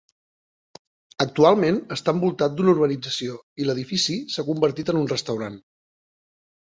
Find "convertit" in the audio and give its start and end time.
4.51-4.91